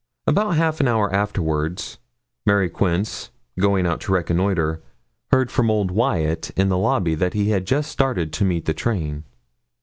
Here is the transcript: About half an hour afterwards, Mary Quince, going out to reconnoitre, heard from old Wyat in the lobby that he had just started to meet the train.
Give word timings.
About 0.25 0.55
half 0.55 0.79
an 0.79 0.87
hour 0.87 1.13
afterwards, 1.13 1.99
Mary 2.43 2.69
Quince, 2.71 3.29
going 3.59 3.85
out 3.85 4.01
to 4.01 4.11
reconnoitre, 4.11 4.81
heard 5.31 5.51
from 5.51 5.69
old 5.69 5.91
Wyat 5.91 6.49
in 6.57 6.69
the 6.69 6.77
lobby 6.79 7.13
that 7.13 7.35
he 7.35 7.49
had 7.51 7.67
just 7.67 7.91
started 7.91 8.33
to 8.33 8.43
meet 8.43 8.65
the 8.65 8.73
train. 8.73 9.25